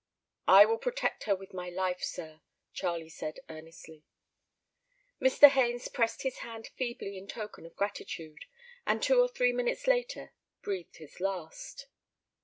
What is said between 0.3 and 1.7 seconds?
"I will protect her with my